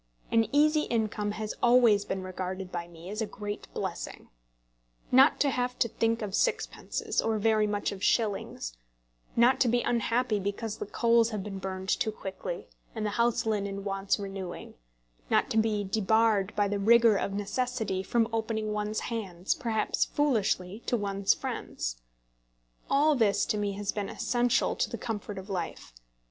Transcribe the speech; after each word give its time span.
An 0.31 0.47
easy 0.51 0.85
income 0.85 1.33
has 1.33 1.53
always 1.61 2.05
been 2.05 2.23
regarded 2.23 2.71
by 2.71 2.87
me 2.87 3.07
as 3.11 3.21
a 3.21 3.27
great 3.27 3.71
blessing. 3.75 4.29
Not 5.11 5.39
to 5.41 5.51
have 5.51 5.77
to 5.77 5.87
think 5.87 6.23
of 6.23 6.33
sixpences, 6.33 7.21
or 7.21 7.37
very 7.37 7.67
much 7.67 7.91
of 7.91 8.03
shillings; 8.03 8.75
not 9.35 9.59
to 9.59 9.67
be 9.67 9.83
unhappy 9.83 10.39
because 10.39 10.77
the 10.77 10.87
coals 10.87 11.29
have 11.29 11.43
been 11.43 11.59
burned 11.59 11.87
too 11.89 12.11
quickly, 12.11 12.65
and 12.95 13.05
the 13.05 13.11
house 13.11 13.45
linen 13.45 13.83
wants 13.83 14.17
renewing; 14.17 14.73
not 15.29 15.51
to 15.51 15.57
be 15.57 15.83
debarred 15.83 16.55
by 16.55 16.67
the 16.67 16.79
rigour 16.79 17.15
of 17.15 17.33
necessity 17.33 18.01
from 18.01 18.27
opening 18.33 18.73
one's 18.73 19.01
hands, 19.01 19.53
perhaps 19.53 20.05
foolishly, 20.05 20.81
to 20.87 20.97
one's 20.97 21.35
friends; 21.35 22.01
all 22.89 23.13
this 23.13 23.45
to 23.45 23.55
me 23.55 23.73
has 23.73 23.91
been 23.91 24.09
essential 24.09 24.75
to 24.75 24.89
the 24.89 24.97
comfort 24.97 25.37
of 25.37 25.47
life. 25.47 25.93